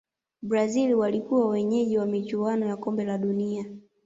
[0.41, 3.65] brazil walikuwa wenyeji wa michuano ya kombe la dunia